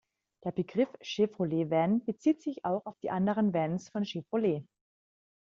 Der 0.43 0.51
Begriff 0.51 0.89
Chevrolet 1.03 1.69
Van 1.69 2.03
bezieht 2.03 2.41
sich 2.41 2.65
auch 2.65 2.87
auf 2.87 2.97
die 3.03 3.11
anderen 3.11 3.53
Vans 3.53 3.89
von 3.89 4.01
Chevrolet. 4.03 4.67